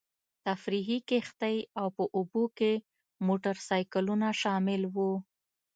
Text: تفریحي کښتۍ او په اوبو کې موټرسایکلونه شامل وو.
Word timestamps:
تفریحي 0.47 0.97
کښتۍ 1.09 1.57
او 1.79 1.87
په 1.97 2.03
اوبو 2.17 2.43
کې 2.57 2.71
موټرسایکلونه 3.27 4.27
شامل 4.41 4.81
وو. 4.95 5.11